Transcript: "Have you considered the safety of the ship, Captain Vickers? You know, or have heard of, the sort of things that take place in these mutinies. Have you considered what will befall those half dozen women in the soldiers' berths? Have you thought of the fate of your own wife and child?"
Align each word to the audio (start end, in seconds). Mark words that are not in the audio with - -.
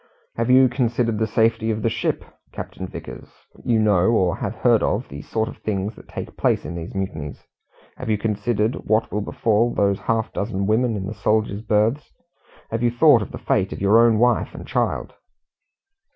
"Have 0.35 0.49
you 0.49 0.67
considered 0.67 1.19
the 1.19 1.27
safety 1.27 1.69
of 1.69 1.83
the 1.83 1.89
ship, 1.91 2.25
Captain 2.51 2.87
Vickers? 2.87 3.29
You 3.63 3.77
know, 3.77 4.07
or 4.09 4.35
have 4.37 4.55
heard 4.55 4.81
of, 4.81 5.07
the 5.09 5.21
sort 5.21 5.47
of 5.47 5.57
things 5.57 5.93
that 5.93 6.07
take 6.07 6.35
place 6.35 6.65
in 6.65 6.73
these 6.73 6.95
mutinies. 6.95 7.45
Have 7.97 8.09
you 8.09 8.17
considered 8.17 8.73
what 8.89 9.11
will 9.11 9.21
befall 9.21 9.71
those 9.71 9.99
half 9.99 10.33
dozen 10.33 10.65
women 10.65 10.95
in 10.95 11.05
the 11.05 11.13
soldiers' 11.13 11.61
berths? 11.61 12.11
Have 12.71 12.81
you 12.81 12.89
thought 12.89 13.21
of 13.21 13.31
the 13.31 13.37
fate 13.37 13.71
of 13.73 13.79
your 13.79 13.99
own 13.99 14.17
wife 14.17 14.55
and 14.55 14.65
child?" 14.65 15.13